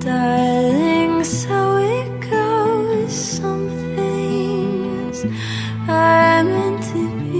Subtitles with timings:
[0.00, 1.24] darling.
[1.24, 3.12] So it goes.
[3.12, 5.24] Some things
[6.44, 7.32] meant to be.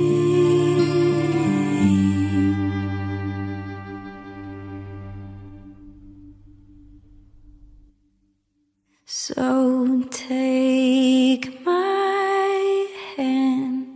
[9.04, 13.86] So take my hand,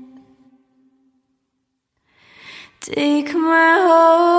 [2.81, 4.36] take my whole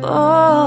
[0.00, 0.57] Oh.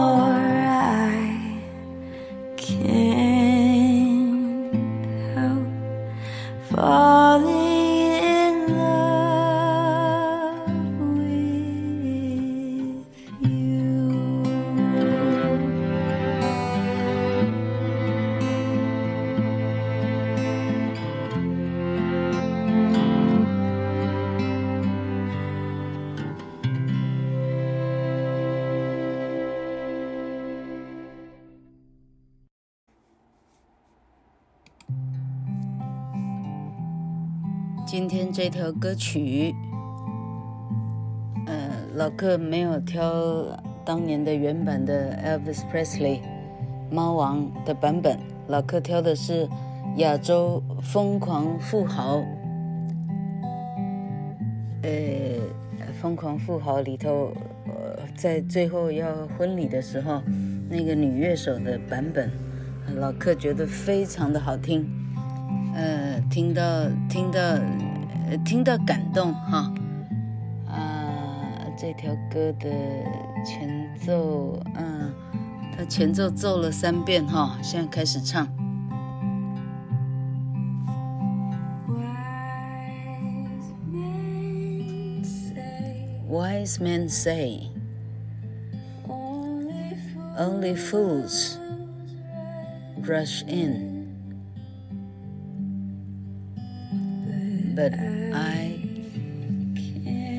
[37.92, 39.54] 今天这条歌曲，
[41.46, 43.04] 呃，老克没有挑
[43.84, 46.22] 当年的原版的 Elvis Presley
[46.90, 49.46] 猫王的版本，老克挑的是
[49.98, 52.24] 亚洲疯狂富豪。
[54.84, 54.92] 呃，
[56.02, 57.34] 疯狂富豪里头，
[57.68, 60.22] 呃，在最后要婚礼的时候，
[60.70, 62.32] 那个女乐手的版本，
[62.96, 65.01] 老克觉得非常的好听。
[65.74, 66.62] 呃，听到
[67.10, 67.40] 听到，
[68.44, 69.74] 听到感动哈，
[70.68, 72.70] 啊，这条歌的
[73.46, 75.14] 前奏，嗯，
[75.76, 78.48] 他前奏奏了三遍哈，现在开始唱。
[86.30, 87.70] Wise men say
[90.38, 91.58] only fools
[93.04, 94.01] rush in.
[97.76, 98.80] But I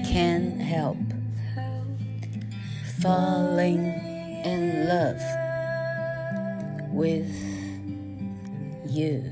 [0.06, 0.98] can't help
[3.00, 3.86] falling
[4.44, 5.22] in love
[6.92, 7.32] with
[8.90, 9.24] you.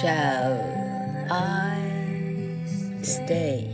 [0.00, 0.58] Shall
[1.30, 1.78] I
[3.02, 3.70] stay?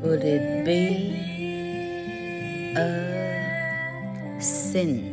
[0.00, 1.16] Would it be
[2.76, 5.11] a sin?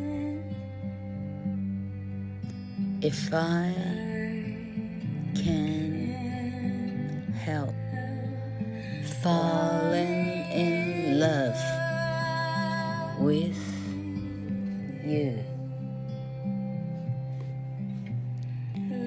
[3.02, 3.74] If I
[5.34, 7.74] can help
[9.24, 11.56] falling in love
[13.20, 13.58] with
[15.06, 15.40] you.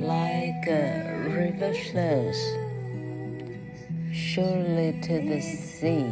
[0.00, 2.40] Like a river flows
[4.10, 6.06] surely to the sea,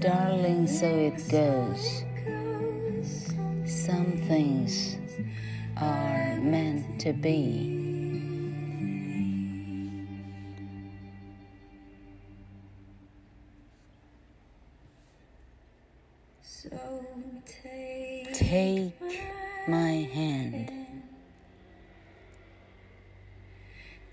[0.00, 2.02] darling, so it goes.
[3.66, 4.96] Some things
[5.80, 7.80] are meant to be.
[16.42, 17.04] So
[17.46, 19.22] take, Take
[19.68, 20.70] my hand,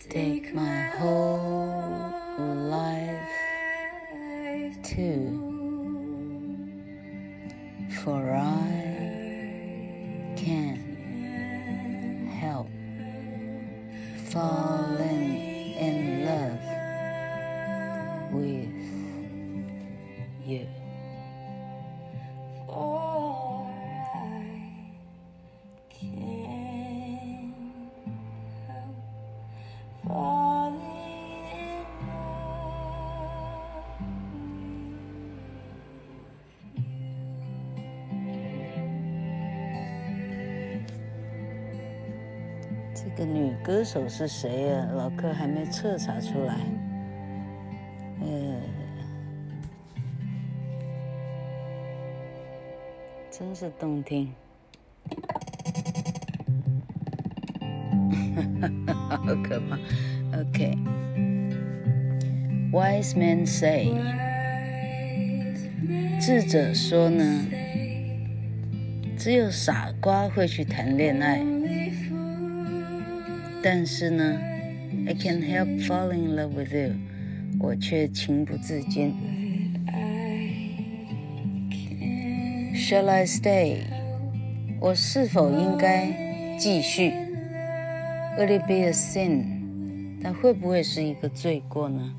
[0.10, 3.30] take my whole life
[4.84, 5.50] too,
[8.04, 8.51] for I
[42.94, 44.88] 这个女歌手是谁啊？
[44.94, 46.91] 老柯还没彻查出来。
[53.32, 54.30] 真是动听，
[58.86, 59.80] 好可怕。
[60.38, 60.74] OK，Wise
[63.16, 63.94] men say，
[66.20, 67.48] 智者说呢，
[69.18, 71.42] 只有傻瓜会去谈恋爱。
[73.64, 74.38] 但是呢
[75.08, 76.96] ，I can't help falling in love with you，
[77.62, 79.31] 我却情不自禁。
[82.91, 83.83] Shall I stay？
[84.81, 87.13] 我是否应该继续？
[88.39, 90.21] Will it be a sin？
[90.23, 92.15] 它会不会是一个罪过呢？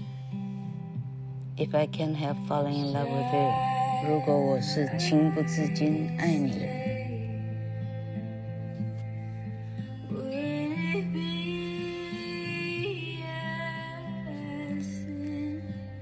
[1.57, 3.51] If I can't help falling in love with you，
[4.07, 6.77] 如果我是情不自禁爱你。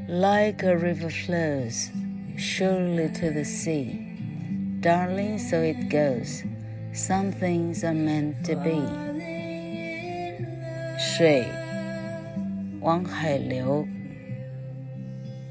[0.07, 1.89] Like a river flows
[2.37, 4.08] surely to the sea,
[4.80, 6.42] Darling, so it goes.
[6.92, 8.82] Some things are meant to be.
[10.98, 11.44] 水
[12.80, 13.86] 往海流。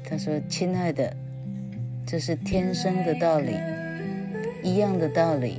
[0.04, 1.16] 他说：“亲爱的，
[2.06, 3.52] 这是天生的道理，
[4.62, 5.58] 一样的道理。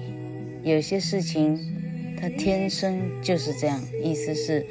[0.63, 1.57] 有些事情，
[2.19, 3.81] 它天生就是这样。
[4.03, 4.65] 意思是。”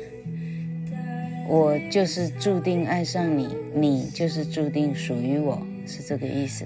[1.48, 6.64] 我就是注定爱上你，你就是注定属于我，是这个意思。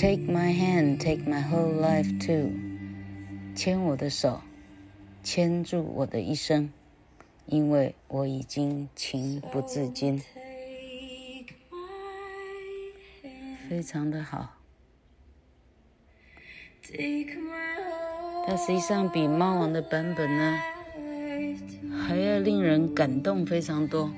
[0.00, 2.52] Take my hand, take my whole life too。
[3.54, 4.40] 牵我的手，
[5.22, 6.70] 牵住我的一生，
[7.44, 10.22] 因为我已经情不自禁。
[13.68, 14.56] 非常的好。
[18.46, 20.58] 它实际上比猫王的版本呢，
[22.08, 24.10] 还要令人感动非常多，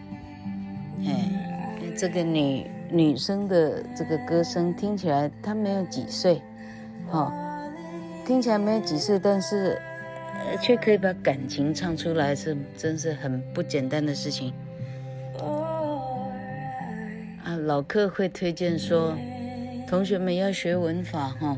[1.04, 6.42] 哎，这个女女生的这个歌声听起来她没有几岁，
[7.10, 7.32] 哈、
[8.26, 9.80] 听起来没有几岁，但是
[10.60, 14.52] 却可以把感情唱出来，是真是很不简单的事情。
[17.44, 19.14] 啊，老客会推荐说，
[19.88, 21.56] 同学们要学文法哈。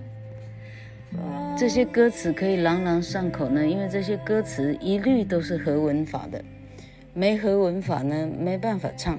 [1.57, 6.43] 这些歌词可以朗朗上口呢，因为这些歌词一律都是合文法的，
[7.13, 9.15] 没合文法呢没办法唱。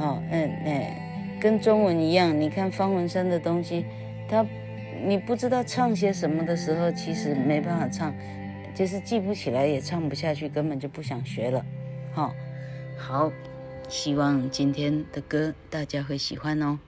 [0.00, 1.03] 哦，嗯，哎，
[1.44, 3.84] 跟中文一样，你看方文山的东西，
[4.26, 4.42] 他
[5.04, 8.14] 你不知道唱些什么的时候，其实没办法唱，
[8.74, 11.62] 就是记不起来也唱不下去，根本就不想学了。
[12.14, 12.34] 好、
[12.96, 13.30] 好，
[13.90, 16.78] 希望今天的歌大家会喜欢哦。